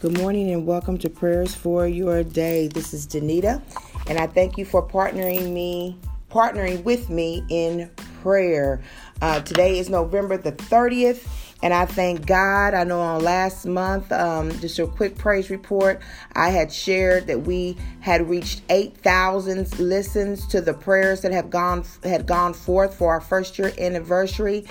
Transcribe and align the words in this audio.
Good 0.00 0.16
morning 0.16 0.52
and 0.52 0.64
welcome 0.64 0.96
to 0.98 1.10
Prayers 1.10 1.56
for 1.56 1.88
Your 1.88 2.22
Day. 2.22 2.68
This 2.68 2.94
is 2.94 3.04
Danita, 3.04 3.60
and 4.06 4.16
I 4.16 4.28
thank 4.28 4.56
you 4.56 4.64
for 4.64 4.80
partnering 4.80 5.52
me, 5.52 5.98
partnering 6.30 6.84
with 6.84 7.10
me 7.10 7.44
in 7.48 7.90
prayer. 8.22 8.80
Uh, 9.20 9.40
today 9.40 9.76
is 9.80 9.90
November 9.90 10.36
the 10.36 10.52
30th, 10.52 11.26
and 11.64 11.74
I 11.74 11.84
thank 11.84 12.26
God. 12.26 12.74
I 12.74 12.84
know 12.84 13.00
on 13.00 13.24
last 13.24 13.66
month, 13.66 14.12
um, 14.12 14.56
just 14.60 14.78
a 14.78 14.86
quick 14.86 15.18
praise 15.18 15.50
report, 15.50 16.00
I 16.32 16.50
had 16.50 16.72
shared 16.72 17.26
that 17.26 17.40
we 17.40 17.76
had 17.98 18.30
reached 18.30 18.62
8,000 18.70 19.80
listens 19.80 20.46
to 20.46 20.60
the 20.60 20.74
prayers 20.74 21.22
that 21.22 21.32
have 21.32 21.50
gone 21.50 21.84
had 22.04 22.24
gone 22.24 22.54
forth 22.54 22.94
for 22.94 23.10
our 23.10 23.20
first 23.20 23.58
year 23.58 23.72
anniversary, 23.80 24.64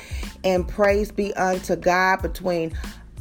and 0.45 0.66
praise 0.66 1.12
be 1.12 1.34
unto 1.34 1.75
God 1.75 2.22
between 2.22 2.72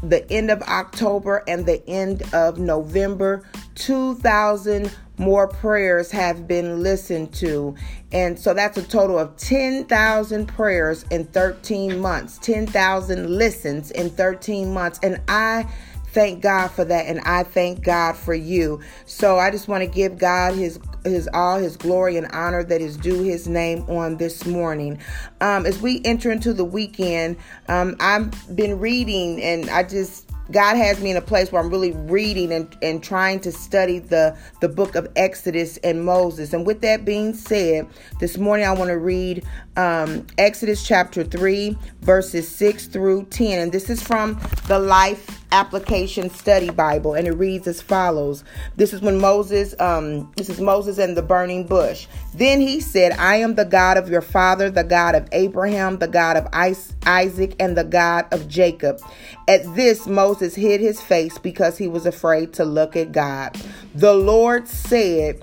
the 0.02 0.30
end 0.30 0.50
of 0.50 0.62
October 0.62 1.42
and 1.48 1.66
the 1.66 1.86
end 1.88 2.22
of 2.34 2.58
November. 2.58 3.42
2,000 3.76 4.94
more 5.18 5.48
prayers 5.48 6.10
have 6.10 6.46
been 6.46 6.82
listened 6.82 7.32
to. 7.34 7.74
And 8.12 8.38
so 8.38 8.54
that's 8.54 8.76
a 8.76 8.82
total 8.82 9.18
of 9.18 9.36
10,000 9.36 10.46
prayers 10.46 11.04
in 11.10 11.24
13 11.26 11.98
months, 11.98 12.38
10,000 12.38 13.30
listens 13.30 13.90
in 13.90 14.10
13 14.10 14.72
months. 14.72 14.98
And 15.02 15.20
I 15.28 15.66
thank 16.08 16.42
God 16.42 16.68
for 16.68 16.84
that 16.84 17.06
and 17.06 17.20
I 17.20 17.42
thank 17.42 17.82
God 17.82 18.16
for 18.16 18.34
you. 18.34 18.80
So 19.04 19.38
I 19.38 19.50
just 19.50 19.68
want 19.68 19.82
to 19.82 19.86
give 19.86 20.18
God 20.18 20.54
his 20.54 20.78
his 21.10 21.28
all 21.32 21.58
his 21.58 21.76
glory 21.76 22.16
and 22.16 22.26
honor 22.32 22.62
that 22.64 22.80
is 22.80 22.96
due 22.96 23.22
his 23.22 23.48
name 23.48 23.82
on 23.88 24.16
this 24.16 24.46
morning. 24.46 24.98
Um, 25.40 25.66
as 25.66 25.80
we 25.80 26.00
enter 26.04 26.30
into 26.30 26.52
the 26.52 26.64
weekend, 26.64 27.36
um, 27.68 27.96
I've 28.00 28.56
been 28.56 28.78
reading 28.78 29.42
and 29.42 29.68
I 29.70 29.82
just 29.82 30.26
God 30.50 30.76
has 30.76 31.00
me 31.00 31.10
in 31.10 31.16
a 31.16 31.22
place 31.22 31.50
where 31.50 31.60
I'm 31.60 31.70
really 31.70 31.92
reading 31.92 32.52
and, 32.52 32.76
and 32.80 33.02
trying 33.02 33.40
to 33.40 33.50
study 33.50 33.98
the, 33.98 34.36
the 34.60 34.68
book 34.68 34.94
of 34.94 35.08
Exodus 35.16 35.76
and 35.78 36.04
Moses. 36.04 36.52
And 36.52 36.64
with 36.64 36.82
that 36.82 37.04
being 37.04 37.34
said, 37.34 37.88
this 38.20 38.38
morning 38.38 38.64
I 38.64 38.72
want 38.72 38.88
to 38.88 38.98
read 38.98 39.44
um, 39.76 40.24
Exodus 40.38 40.86
chapter 40.86 41.24
3, 41.24 41.76
verses 42.02 42.48
6 42.48 42.86
through 42.86 43.24
10. 43.24 43.58
And 43.58 43.72
this 43.72 43.90
is 43.90 44.00
from 44.00 44.40
the 44.68 44.78
Life 44.78 45.35
Application 45.56 46.28
Study 46.28 46.68
Bible. 46.68 47.14
And 47.14 47.26
it 47.26 47.32
reads 47.32 47.66
as 47.66 47.80
follows 47.80 48.44
This 48.76 48.92
is 48.92 49.00
when 49.00 49.18
Moses, 49.18 49.74
um, 49.80 50.30
this 50.36 50.50
is 50.50 50.60
Moses 50.60 50.98
and 50.98 51.16
the 51.16 51.22
burning 51.22 51.66
bush. 51.66 52.06
Then 52.34 52.60
he 52.60 52.80
said, 52.80 53.12
I 53.12 53.36
am 53.36 53.54
the 53.54 53.64
God 53.64 53.96
of 53.96 54.10
your 54.10 54.20
father, 54.20 54.68
the 54.68 54.84
God 54.84 55.14
of 55.14 55.26
Abraham, 55.32 55.98
the 55.98 56.08
God 56.08 56.36
of 56.36 56.46
Isaac, 56.52 57.56
and 57.58 57.74
the 57.74 57.84
God 57.84 58.26
of 58.32 58.48
Jacob. 58.48 59.00
At 59.48 59.74
this, 59.74 60.06
Moses 60.06 60.54
hid 60.54 60.82
his 60.82 61.00
face 61.00 61.38
because 61.38 61.78
he 61.78 61.88
was 61.88 62.04
afraid 62.04 62.52
to 62.54 62.66
look 62.66 62.94
at 62.94 63.12
God. 63.12 63.56
The 63.94 64.12
Lord 64.12 64.68
said, 64.68 65.42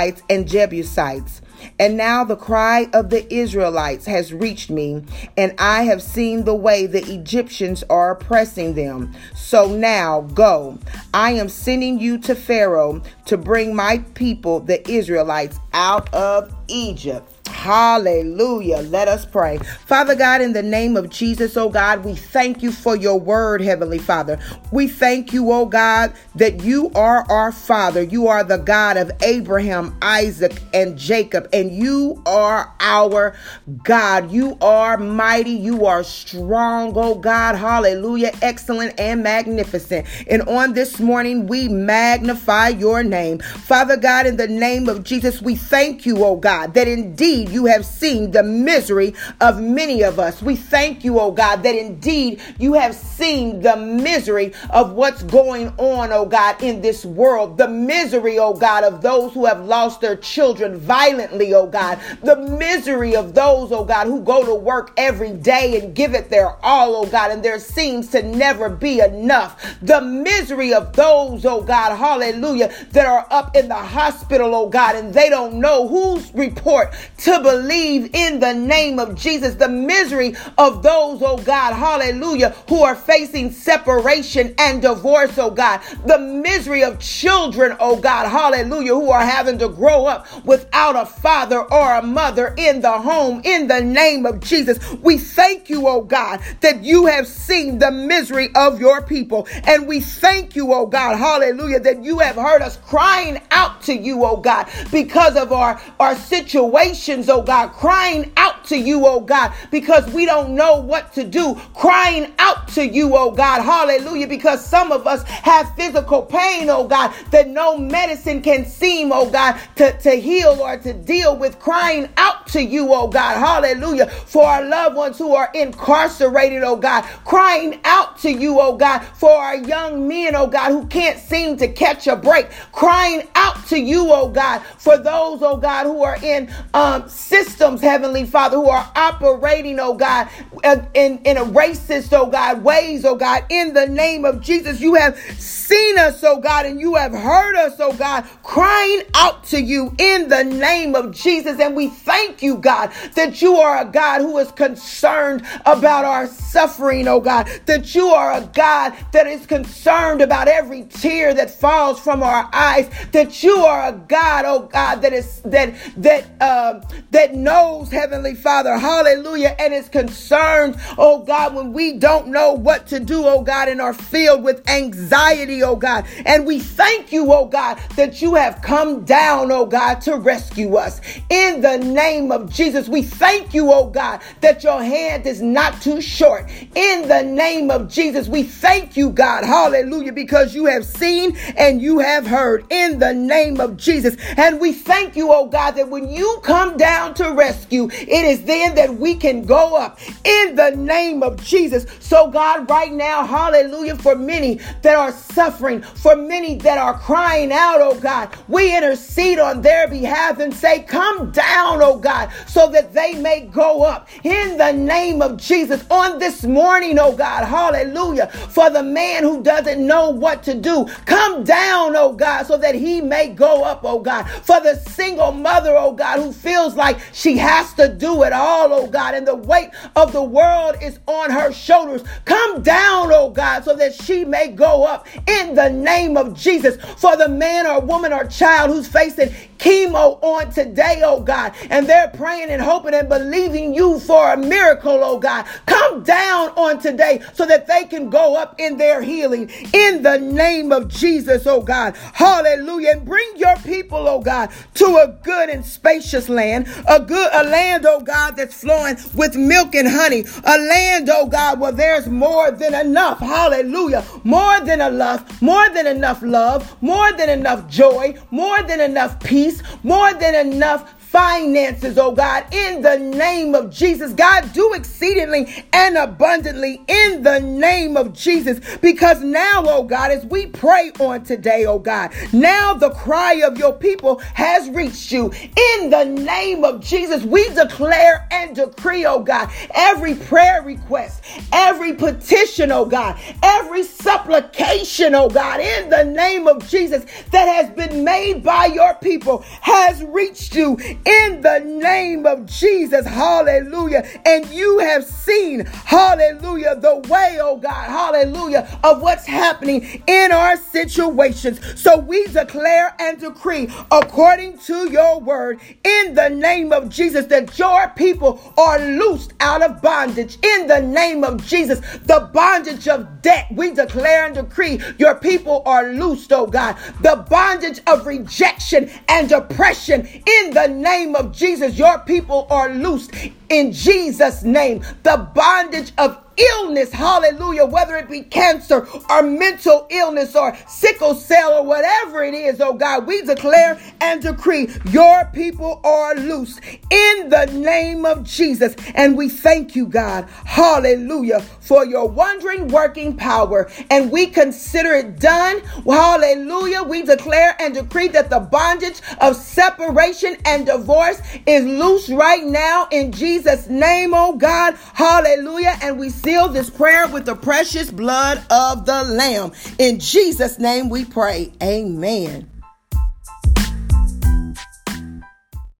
and 0.29 0.47
Jebusites. 0.47 1.41
And 1.79 1.95
now 1.95 2.23
the 2.23 2.35
cry 2.35 2.87
of 2.93 3.09
the 3.09 3.31
Israelites 3.33 4.05
has 4.07 4.33
reached 4.33 4.69
me, 4.69 5.03
and 5.37 5.53
I 5.59 5.83
have 5.83 6.01
seen 6.01 6.43
the 6.43 6.55
way 6.55 6.87
the 6.87 7.03
Egyptians 7.13 7.83
are 7.89 8.11
oppressing 8.11 8.73
them. 8.73 9.13
So 9.35 9.67
now 9.67 10.21
go. 10.21 10.79
I 11.13 11.33
am 11.33 11.49
sending 11.49 11.99
you 11.99 12.17
to 12.19 12.35
Pharaoh 12.35 13.03
to 13.27 13.37
bring 13.37 13.75
my 13.75 13.99
people, 14.15 14.59
the 14.59 14.89
Israelites, 14.89 15.59
out 15.73 16.11
of 16.13 16.51
Egypt. 16.67 17.40
Hallelujah. 17.61 18.77
Let 18.77 19.07
us 19.07 19.23
pray. 19.23 19.59
Father 19.85 20.15
God, 20.15 20.41
in 20.41 20.53
the 20.53 20.63
name 20.63 20.97
of 20.97 21.11
Jesus, 21.11 21.55
oh 21.55 21.69
God, 21.69 22.03
we 22.03 22.15
thank 22.15 22.63
you 22.63 22.71
for 22.71 22.95
your 22.95 23.19
word, 23.19 23.61
Heavenly 23.61 23.99
Father. 23.99 24.39
We 24.71 24.87
thank 24.87 25.31
you, 25.31 25.51
oh 25.51 25.67
God, 25.67 26.11
that 26.33 26.63
you 26.63 26.89
are 26.95 27.23
our 27.29 27.51
Father. 27.51 28.01
You 28.01 28.27
are 28.27 28.43
the 28.43 28.57
God 28.57 28.97
of 28.97 29.11
Abraham, 29.21 29.95
Isaac, 30.01 30.59
and 30.73 30.97
Jacob, 30.97 31.49
and 31.53 31.71
you 31.71 32.23
are 32.25 32.73
our 32.79 33.35
God. 33.83 34.31
You 34.31 34.57
are 34.59 34.97
mighty. 34.97 35.51
You 35.51 35.85
are 35.85 36.03
strong, 36.03 36.93
oh 36.95 37.13
God. 37.13 37.53
Hallelujah. 37.55 38.31
Excellent 38.41 38.99
and 38.99 39.21
magnificent. 39.21 40.07
And 40.27 40.41
on 40.43 40.73
this 40.73 40.99
morning, 40.99 41.45
we 41.45 41.67
magnify 41.67 42.69
your 42.69 43.03
name. 43.03 43.37
Father 43.37 43.97
God, 43.97 44.25
in 44.25 44.37
the 44.37 44.47
name 44.47 44.89
of 44.89 45.03
Jesus, 45.03 45.43
we 45.43 45.55
thank 45.55 46.07
you, 46.07 46.25
oh 46.25 46.37
God, 46.37 46.73
that 46.73 46.87
indeed 46.87 47.50
you 47.51 47.65
have 47.65 47.85
seen 47.85 48.31
the 48.31 48.43
misery 48.43 49.13
of 49.39 49.61
many 49.61 50.03
of 50.03 50.19
us. 50.19 50.41
We 50.41 50.55
thank 50.55 51.03
you, 51.03 51.19
oh 51.19 51.31
God, 51.31 51.63
that 51.63 51.75
indeed 51.75 52.41
you 52.57 52.73
have 52.73 52.95
seen 52.95 53.61
the 53.61 53.75
misery 53.75 54.53
of 54.69 54.93
what's 54.93 55.23
going 55.23 55.69
on, 55.77 56.11
oh 56.11 56.25
God, 56.25 56.61
in 56.61 56.81
this 56.81 57.05
world. 57.05 57.57
The 57.57 57.67
misery, 57.67 58.39
oh 58.39 58.53
God, 58.53 58.83
of 58.83 59.01
those 59.01 59.33
who 59.33 59.45
have 59.45 59.65
lost 59.65 60.01
their 60.01 60.15
children 60.15 60.77
violently, 60.77 61.53
oh 61.53 61.67
God. 61.67 61.99
The 62.23 62.35
misery 62.35 63.15
of 63.15 63.33
those, 63.33 63.71
oh 63.71 63.85
God, 63.85 64.07
who 64.07 64.21
go 64.21 64.45
to 64.45 64.55
work 64.55 64.91
every 64.97 65.31
day 65.31 65.79
and 65.79 65.95
give 65.95 66.13
it 66.13 66.29
their 66.29 66.55
all, 66.63 66.95
oh 66.95 67.05
God, 67.05 67.31
and 67.31 67.43
there 67.43 67.59
seems 67.59 68.09
to 68.09 68.21
never 68.23 68.69
be 68.69 68.99
enough. 68.99 69.77
The 69.81 70.01
misery 70.01 70.73
of 70.73 70.93
those, 70.93 71.45
oh 71.45 71.61
God, 71.61 71.95
hallelujah, 71.95 72.73
that 72.91 73.05
are 73.05 73.27
up 73.29 73.55
in 73.55 73.67
the 73.67 73.75
hospital, 73.75 74.55
oh 74.55 74.69
God, 74.69 74.95
and 74.95 75.13
they 75.13 75.29
don't 75.29 75.55
know 75.55 75.87
whose 75.87 76.33
report 76.33 76.93
to 77.19 77.40
believe 77.41 78.11
in 78.13 78.39
the 78.39 78.53
name 78.53 78.99
of 78.99 79.15
Jesus. 79.15 79.55
The 79.55 79.69
misery 79.69 80.35
of 80.57 80.83
those, 80.83 81.21
oh 81.21 81.37
God, 81.37 81.73
hallelujah, 81.73 82.49
who 82.69 82.83
are 82.83 82.95
facing 82.95 83.51
separation 83.51 84.53
and 84.57 84.81
divorce, 84.81 85.37
oh 85.37 85.51
God. 85.51 85.81
The 86.05 86.19
misery 86.19 86.83
of 86.83 86.99
children, 86.99 87.75
oh 87.79 87.95
God, 87.95 88.29
hallelujah, 88.29 88.93
who 88.93 89.09
are 89.11 89.25
having 89.25 89.57
to 89.59 89.69
grow 89.69 90.05
up 90.05 90.27
without 90.45 90.95
a 90.95 91.05
father 91.05 91.61
or 91.61 91.95
a 91.95 92.01
mother 92.01 92.53
in 92.57 92.81
the 92.81 92.91
home 92.91 93.41
in 93.43 93.67
the 93.67 93.81
name 93.81 94.25
of 94.25 94.39
Jesus. 94.39 94.79
We 95.01 95.17
thank 95.17 95.69
you, 95.69 95.87
oh 95.87 96.01
God, 96.01 96.41
that 96.61 96.83
you 96.83 97.05
have 97.07 97.27
seen 97.27 97.79
the 97.79 97.91
misery 97.91 98.49
of 98.55 98.79
your 98.79 99.01
people. 99.01 99.47
And 99.65 99.87
we 99.87 99.99
thank 99.99 100.55
you, 100.55 100.73
oh 100.73 100.85
God, 100.85 101.17
hallelujah, 101.17 101.79
that 101.81 102.03
you 102.03 102.19
have 102.19 102.35
heard 102.35 102.61
us 102.61 102.77
crying 102.77 103.41
out 103.51 103.81
to 103.83 103.93
you, 103.93 104.23
oh 104.25 104.37
God, 104.37 104.67
because 104.91 105.35
of 105.35 105.51
our, 105.51 105.81
our 105.99 106.15
situations, 106.15 107.29
oh 107.31 107.41
God, 107.41 107.69
crying 107.69 108.31
out 108.35 108.60
to 108.65 108.77
you, 108.77 109.05
oh 109.05 109.19
God, 109.19 109.53
because 109.71 110.11
we 110.13 110.25
don't 110.25 110.55
know 110.55 110.77
what 110.77 111.13
to 111.13 111.23
do, 111.23 111.55
crying 111.75 112.33
out 112.39 112.67
to 112.69 112.85
you, 112.85 113.15
oh 113.15 113.31
God, 113.31 113.61
hallelujah, 113.61 114.27
because 114.27 114.65
some 114.65 114.91
of 114.91 115.07
us 115.07 115.23
have 115.23 115.75
physical 115.75 116.21
pain, 116.21 116.69
oh 116.69 116.87
God, 116.87 117.13
that 117.31 117.47
no 117.47 117.77
medicine 117.77 118.41
can 118.41 118.65
seem, 118.65 119.11
oh 119.11 119.29
God, 119.29 119.59
to, 119.75 119.97
to 119.99 120.11
heal 120.11 120.57
or 120.61 120.77
to 120.77 120.93
deal 120.93 121.35
with, 121.35 121.59
crying 121.59 122.09
out 122.17 122.47
to 122.47 122.61
you, 122.61 122.93
oh 122.93 123.07
God, 123.07 123.37
hallelujah, 123.37 124.07
for 124.07 124.45
our 124.45 124.63
loved 124.63 124.95
ones 124.95 125.17
who 125.17 125.33
are 125.35 125.49
incarcerated, 125.53 126.63
oh 126.63 126.75
God, 126.75 127.03
crying 127.25 127.79
out 127.85 128.17
to 128.19 128.31
you, 128.31 128.59
oh 128.59 128.75
God, 128.75 128.99
for 128.99 129.31
our 129.31 129.55
young 129.55 130.07
men, 130.07 130.35
oh 130.35 130.47
God, 130.47 130.71
who 130.71 130.85
can't 130.87 131.19
seem 131.19 131.57
to 131.57 131.67
catch 131.67 132.07
a 132.07 132.15
break, 132.15 132.49
crying 132.71 133.27
out 133.35 133.65
to 133.67 133.79
you, 133.79 134.11
oh 134.11 134.29
God, 134.29 134.59
for 134.77 134.97
those, 134.97 135.41
oh 135.41 135.57
God, 135.57 135.85
who 135.85 136.03
are 136.03 136.17
in 136.23 136.51
um, 136.73 137.07
systems, 137.09 137.81
Heavenly 137.81 138.25
Father, 138.25 138.50
who 138.51 138.69
are 138.69 138.91
operating, 138.95 139.79
oh 139.79 139.95
God, 139.95 140.27
in, 140.63 141.19
in 141.19 141.37
a 141.37 141.45
racist, 141.45 142.09
oh 142.13 142.27
God, 142.27 142.63
ways, 142.63 143.05
oh 143.05 143.15
God, 143.15 143.45
in 143.49 143.73
the 143.73 143.87
name 143.87 144.25
of 144.25 144.41
Jesus. 144.41 144.79
You 144.79 144.95
have 144.95 145.17
seen 145.37 145.97
us, 145.97 146.23
oh 146.23 146.39
God, 146.39 146.65
and 146.65 146.79
you 146.79 146.95
have 146.95 147.11
heard 147.11 147.55
us, 147.55 147.79
oh 147.79 147.93
God, 147.93 148.25
crying 148.43 149.03
out 149.15 149.43
to 149.45 149.61
you 149.61 149.93
in 149.97 150.27
the 150.27 150.43
name 150.43 150.95
of 150.95 151.13
Jesus. 151.13 151.59
And 151.59 151.75
we 151.75 151.87
thank 151.87 152.41
you, 152.41 152.57
God, 152.57 152.91
that 153.15 153.41
you 153.41 153.57
are 153.57 153.81
a 153.81 153.85
God 153.85 154.21
who 154.21 154.37
is 154.37 154.51
concerned 154.51 155.45
about 155.65 156.05
our 156.05 156.27
suffering, 156.27 157.07
oh 157.07 157.19
God, 157.19 157.47
that 157.65 157.95
you 157.95 158.07
are 158.09 158.33
a 158.33 158.45
God 158.53 158.93
that 159.11 159.27
is 159.27 159.45
concerned 159.45 160.21
about 160.21 160.47
every 160.47 160.83
tear 160.83 161.33
that 161.33 161.49
falls 161.49 161.99
from 161.99 162.23
our 162.23 162.49
eyes, 162.53 162.89
that 163.11 163.43
you 163.43 163.57
are 163.57 163.89
a 163.89 163.93
God, 163.93 164.45
oh 164.45 164.67
God, 164.71 165.01
that 165.01 165.13
is 165.13 165.41
that 165.41 165.73
that 165.97 166.25
uh, 166.41 166.81
that 167.11 167.35
knows, 167.35 167.91
Heavenly 167.91 168.35
Father, 168.35 168.77
hallelujah, 168.77 169.55
and 169.59 169.73
is 169.73 169.89
concerned, 169.89 170.50
oh 170.97 171.23
God, 171.25 171.55
when 171.55 171.73
we 171.73 171.93
don't 171.93 172.27
know 172.27 172.53
what 172.53 172.87
to 172.87 172.99
do, 172.99 173.25
oh 173.25 173.41
God, 173.41 173.67
and 173.69 173.81
are 173.81 173.93
filled 173.93 174.43
with 174.43 174.67
anxiety, 174.69 175.63
oh 175.63 175.75
God. 175.75 176.05
And 176.25 176.45
we 176.45 176.59
thank 176.59 177.11
you, 177.11 177.31
oh 177.31 177.45
God, 177.45 177.79
that 177.95 178.21
you 178.21 178.35
have 178.35 178.61
come 178.61 179.03
down, 179.03 179.51
oh 179.51 179.65
God, 179.65 180.01
to 180.01 180.17
rescue 180.17 180.75
us. 180.75 181.01
In 181.29 181.61
the 181.61 181.77
name 181.77 182.31
of 182.31 182.51
Jesus, 182.51 182.89
we 182.89 183.01
thank 183.01 183.53
you, 183.53 183.71
oh 183.71 183.87
God, 183.87 184.21
that 184.41 184.63
your 184.63 184.83
hand 184.83 185.25
is 185.25 185.41
not 185.41 185.81
too 185.81 186.01
short. 186.01 186.49
In 186.75 187.07
the 187.07 187.23
name 187.23 187.71
of 187.71 187.89
Jesus, 187.89 188.27
we 188.27 188.43
thank 188.43 188.97
you, 188.97 189.09
God, 189.09 189.43
hallelujah, 189.43 190.13
because 190.13 190.53
you 190.53 190.65
have 190.65 190.85
seen 190.85 191.37
and 191.57 191.81
you 191.81 191.99
have 191.99 192.27
heard. 192.27 192.65
In 192.69 192.99
the 192.99 193.13
name 193.13 193.59
of 193.59 193.77
Jesus. 193.77 194.15
And 194.37 194.59
we 194.59 194.73
thank 194.73 195.15
you, 195.15 195.31
oh 195.31 195.47
God, 195.47 195.71
that 195.71 195.89
when 195.89 196.09
you 196.09 196.39
come 196.43 196.77
down 196.77 197.13
to 197.15 197.31
rescue, 197.31 197.89
it 197.91 198.25
is 198.25 198.43
then 198.43 198.75
that 198.75 198.95
we 198.95 199.15
can 199.15 199.45
go 199.45 199.75
up 199.75 199.99
in 200.23 200.40
the 200.49 200.71
name 200.75 201.23
of 201.23 201.41
Jesus. 201.43 201.85
So, 201.99 202.29
God, 202.29 202.69
right 202.69 202.91
now, 202.91 203.25
hallelujah, 203.25 203.95
for 203.95 204.15
many 204.15 204.55
that 204.81 204.95
are 204.95 205.11
suffering, 205.11 205.81
for 205.81 206.15
many 206.15 206.55
that 206.55 206.77
are 206.77 206.97
crying 206.97 207.51
out, 207.51 207.81
oh 207.81 207.99
God, 207.99 208.35
we 208.47 208.75
intercede 208.75 209.39
on 209.39 209.61
their 209.61 209.87
behalf 209.87 210.39
and 210.39 210.53
say, 210.53 210.83
Come 210.83 211.31
down, 211.31 211.81
oh 211.81 211.97
God, 211.97 212.29
so 212.47 212.69
that 212.71 212.93
they 212.93 213.15
may 213.15 213.41
go 213.41 213.83
up 213.83 214.07
in 214.23 214.57
the 214.57 214.71
name 214.71 215.21
of 215.21 215.37
Jesus 215.37 215.85
on 215.89 216.19
this 216.19 216.43
morning, 216.43 216.97
oh 216.99 217.15
God, 217.15 217.45
hallelujah. 217.45 218.27
For 218.27 218.69
the 218.69 218.83
man 218.83 219.23
who 219.23 219.41
doesn't 219.43 219.85
know 219.85 220.09
what 220.09 220.43
to 220.43 220.53
do, 220.53 220.85
come 221.05 221.43
down, 221.43 221.95
oh 221.95 222.13
God, 222.13 222.45
so 222.45 222.57
that 222.57 222.75
he 222.75 223.01
may 223.01 223.29
go 223.29 223.63
up, 223.63 223.81
oh 223.83 223.99
God. 223.99 224.23
For 224.29 224.59
the 224.61 224.75
single 224.75 225.31
mother, 225.31 225.75
oh 225.77 225.93
God, 225.93 226.19
who 226.19 226.31
feels 226.31 226.75
like 226.75 226.99
she 227.13 227.37
has 227.37 227.73
to 227.75 227.87
do 227.87 228.23
it 228.23 228.33
all, 228.33 228.73
oh 228.73 228.87
God, 228.87 229.15
and 229.15 229.27
the 229.27 229.35
weight 229.35 229.69
of 229.95 230.13
the 230.13 230.23
world 230.31 230.77
is 230.81 230.99
on 231.07 231.29
her 231.29 231.51
shoulders. 231.51 232.03
Come 232.25 232.61
down, 232.61 233.11
oh 233.11 233.29
God, 233.29 233.63
so 233.63 233.75
that 233.75 233.93
she 233.93 234.25
may 234.25 234.49
go 234.49 234.83
up 234.83 235.07
in 235.27 235.55
the 235.55 235.69
name 235.69 236.17
of 236.17 236.35
Jesus. 236.35 236.77
For 236.97 237.15
the 237.17 237.29
man 237.29 237.67
or 237.67 237.81
woman 237.81 238.13
or 238.13 238.25
child 238.25 238.71
who's 238.71 238.87
facing 238.87 239.29
chemo 239.57 240.21
on 240.23 240.51
today, 240.51 241.01
oh 241.03 241.21
God, 241.21 241.53
and 241.69 241.87
they're 241.87 242.07
praying 242.09 242.49
and 242.49 242.61
hoping 242.61 242.95
and 242.95 243.07
believing 243.07 243.73
you 243.73 243.99
for 243.99 244.33
a 244.33 244.37
miracle, 244.37 245.03
oh 245.03 245.19
God. 245.19 245.45
Come 245.67 246.03
down 246.03 246.49
on 246.51 246.79
today 246.79 247.21
so 247.33 247.45
that 247.45 247.67
they 247.67 247.85
can 247.85 248.09
go 248.09 248.35
up 248.35 248.59
in 248.59 248.77
their 248.77 249.01
healing 249.01 249.49
in 249.73 250.01
the 250.01 250.17
name 250.17 250.71
of 250.71 250.87
Jesus, 250.87 251.45
oh 251.45 251.61
God. 251.61 251.95
Hallelujah. 252.13 252.91
And 252.91 253.05
bring 253.05 253.31
your 253.35 253.55
people, 253.57 254.07
oh 254.07 254.19
God, 254.19 254.49
to 254.75 254.85
a 254.85 255.15
good 255.23 255.49
and 255.49 255.65
spacious 255.65 256.27
land, 256.27 256.67
a 256.87 256.99
good 256.99 257.29
a 257.33 257.43
land, 257.43 257.85
oh 257.85 258.01
God, 258.01 258.35
that's 258.35 258.55
flowing 258.55 258.97
with 259.13 259.35
milk 259.35 259.75
and 259.75 259.87
honey, 259.87 260.20
a 260.43 260.57
land, 260.57 261.09
oh 261.11 261.27
God, 261.27 261.59
where 261.59 261.71
there's 261.71 262.07
more 262.07 262.51
than 262.51 262.73
enough. 262.73 263.19
Hallelujah. 263.19 264.05
More 264.23 264.59
than 264.61 264.81
enough, 264.81 265.41
more 265.41 265.69
than 265.69 265.87
enough 265.87 266.21
love, 266.21 266.75
more 266.81 267.11
than 267.13 267.29
enough 267.29 267.67
joy, 267.67 268.15
more 268.31 268.61
than 268.63 268.79
enough 268.79 269.19
peace 269.19 269.41
peace, 269.41 269.63
more 269.83 270.13
than 270.13 270.35
enough 270.35 270.93
finances, 271.11 271.97
oh 271.97 272.13
God, 272.13 272.45
in 272.53 272.81
the 272.81 272.97
name 272.97 273.53
of 273.53 273.69
Jesus. 273.69 274.13
God, 274.13 274.53
do 274.53 274.71
exceedingly 274.73 275.65
and 275.73 275.97
abundantly 275.97 276.81
in 276.87 277.21
the 277.21 277.37
name 277.39 277.97
of 277.97 278.13
Jesus. 278.13 278.61
Because 278.77 279.21
now, 279.21 279.63
oh 279.65 279.83
God, 279.83 280.11
as 280.11 280.25
we 280.25 280.45
pray 280.45 280.93
on 281.01 281.25
today, 281.25 281.65
oh 281.65 281.79
God, 281.79 282.13
now 282.31 282.75
the 282.75 282.91
cry 282.91 283.41
of 283.43 283.57
your 283.57 283.73
people 283.73 284.19
has 284.35 284.69
reached 284.69 285.11
you. 285.11 285.33
In 285.81 285.89
the 285.89 286.05
name 286.05 286.63
of 286.63 286.81
Jesus, 286.81 287.23
we 287.23 287.43
declare 287.49 288.25
and 288.31 288.55
decree, 288.55 289.05
oh 289.05 289.19
God, 289.19 289.51
every 289.73 290.15
prayer 290.15 290.61
request, 290.61 291.25
every 291.51 291.91
petition, 291.91 292.71
oh 292.71 292.85
God, 292.85 293.19
every 293.43 293.83
supplication, 293.83 295.13
oh 295.13 295.29
God, 295.29 295.59
in 295.59 295.89
the 295.89 296.05
name 296.05 296.47
of 296.47 296.65
Jesus 296.69 297.03
that 297.31 297.47
has 297.49 297.69
been 297.71 298.05
made 298.05 298.43
by 298.43 298.67
your 298.67 298.93
people 298.95 299.39
has 299.59 300.01
reached 300.05 300.55
you 300.55 300.77
in 301.05 301.41
the 301.41 301.59
name 301.59 302.25
of 302.25 302.45
Jesus. 302.45 303.05
Hallelujah. 303.05 304.07
And 304.25 304.47
you 304.49 304.79
have 304.79 305.03
seen, 305.03 305.65
hallelujah, 305.65 306.75
the 306.75 306.97
way, 307.09 307.37
oh 307.41 307.57
God, 307.57 307.89
hallelujah, 307.89 308.67
of 308.83 309.01
what's 309.01 309.25
happening 309.25 310.03
in 310.07 310.31
our 310.31 310.57
situations. 310.57 311.59
So 311.81 311.97
we 311.97 312.25
declare 312.27 312.95
and 312.99 313.19
decree, 313.19 313.69
according 313.91 314.59
to 314.59 314.91
your 314.91 315.19
word, 315.19 315.59
in 315.83 316.13
the 316.13 316.29
name 316.29 316.71
of 316.71 316.89
Jesus, 316.89 317.25
that 317.27 317.57
your 317.57 317.89
people 317.95 318.53
are 318.57 318.79
loosed 318.79 319.33
out 319.39 319.61
of 319.61 319.81
bondage. 319.81 320.37
In 320.43 320.67
the 320.67 320.81
name 320.81 321.23
of 321.23 321.45
Jesus, 321.45 321.79
the 322.05 322.29
bondage 322.33 322.87
of 322.87 323.21
debt, 323.21 323.47
we 323.51 323.71
declare 323.73 324.25
and 324.25 324.35
decree, 324.35 324.79
your 324.97 325.15
people 325.15 325.63
are 325.65 325.91
loosed, 325.91 326.31
oh 326.31 326.45
God. 326.45 326.77
The 327.01 327.25
bondage 327.29 327.81
of 327.87 328.05
rejection 328.05 328.89
and 329.07 329.29
depression, 329.29 330.05
in 330.05 330.51
the 330.53 330.67
name 330.67 330.90
of 330.91 331.31
Jesus, 331.31 331.77
your 331.77 331.99
people 331.99 332.47
are 332.49 332.69
loosed 332.73 333.13
in 333.49 333.71
Jesus' 333.71 334.43
name. 334.43 334.83
The 335.03 335.29
bondage 335.33 335.93
of 335.97 336.20
illness, 336.37 336.91
hallelujah, 336.91 337.65
whether 337.65 337.95
it 337.95 338.09
be 338.09 338.21
cancer 338.21 338.87
or 339.09 339.21
mental 339.21 339.87
illness 339.89 340.35
or 340.35 340.55
sickle 340.67 341.15
cell 341.15 341.53
or 341.53 341.63
whatever 341.63 342.23
it 342.23 342.33
is, 342.33 342.61
oh 342.61 342.73
God, 342.73 343.07
we 343.07 343.21
declare 343.21 343.79
and 343.99 344.21
decree 344.21 344.69
your 344.89 345.25
people 345.33 345.81
are 345.83 346.15
loose 346.15 346.59
in 346.89 347.29
the 347.29 347.45
name 347.53 348.05
of 348.05 348.23
Jesus. 348.23 348.75
And 348.95 349.17
we 349.17 349.29
thank 349.29 349.75
you, 349.75 349.85
God, 349.85 350.27
hallelujah, 350.45 351.41
for 351.59 351.85
your 351.85 352.07
wondering 352.07 352.67
working 352.67 353.15
power. 353.15 353.69
And 353.89 354.11
we 354.11 354.27
consider 354.27 354.93
it 354.93 355.19
done. 355.19 355.61
Hallelujah. 355.85 356.83
We 356.83 357.03
declare 357.03 357.55
and 357.59 357.73
decree 357.73 358.07
that 358.09 358.29
the 358.29 358.39
bondage 358.39 359.01
of 359.19 359.35
separation 359.35 360.37
and 360.45 360.65
divorce 360.65 361.21
is 361.45 361.65
loose 361.65 362.09
right 362.09 362.43
now 362.43 362.87
in 362.91 363.11
Jesus 363.11 363.31
Jesus' 363.31 363.69
name, 363.69 364.13
oh 364.13 364.35
God. 364.35 364.75
Hallelujah. 364.93 365.77
And 365.81 365.97
we 365.99 366.09
seal 366.21 366.49
this 366.49 366.69
prayer 366.69 367.07
with 367.07 367.25
the 367.25 367.35
precious 367.35 367.89
blood 367.89 368.43
of 368.51 368.85
the 368.85 369.03
Lamb. 369.03 369.53
In 369.79 369.99
Jesus' 369.99 370.59
name 370.59 370.89
we 370.89 371.03
pray. 371.03 371.51
Amen. 371.63 372.50